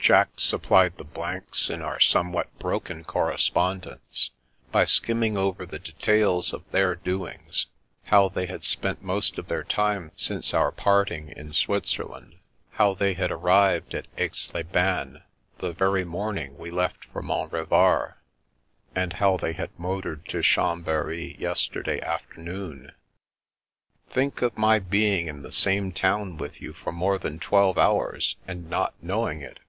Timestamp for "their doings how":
6.72-8.28